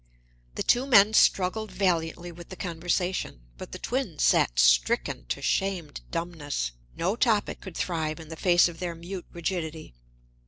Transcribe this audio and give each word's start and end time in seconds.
The 0.55 0.63
two 0.63 0.87
men 0.87 1.13
struggled 1.13 1.69
valiantly 1.71 2.31
with 2.31 2.49
the 2.49 2.55
conversation, 2.55 3.41
but 3.59 3.71
the 3.71 3.77
twins 3.77 4.23
sat 4.23 4.57
stricken 4.57 5.25
to 5.27 5.43
shamed 5.43 6.01
dumbness: 6.09 6.71
no 6.95 7.15
topic 7.15 7.61
could 7.61 7.77
thrive 7.77 8.19
in 8.19 8.29
the 8.29 8.35
face 8.35 8.67
of 8.67 8.79
their 8.79 8.95
mute 8.95 9.27
rigidity. 9.31 9.93